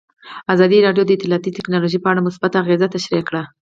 ازادي 0.53 0.77
راډیو 0.85 1.03
د 1.05 1.11
اطلاعاتی 1.17 1.51
تکنالوژي 1.57 1.99
په 2.01 2.09
اړه 2.11 2.25
مثبت 2.27 2.51
اغېزې 2.61 2.87
تشریح 2.95 3.23
کړي. 3.29 3.43